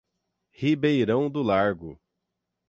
[0.55, 2.01] Ribeirão do Largo